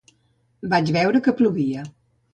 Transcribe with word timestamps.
Vaig 0.71 0.89
veure 0.97 1.23
que 1.29 1.37
plovia. 1.43 1.85